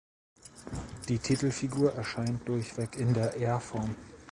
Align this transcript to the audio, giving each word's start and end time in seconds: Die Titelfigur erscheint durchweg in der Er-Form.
Die 1.09 1.19
Titelfigur 1.19 1.93
erscheint 1.93 2.47
durchweg 2.47 2.97
in 2.97 3.13
der 3.13 3.35
Er-Form. 3.35 3.95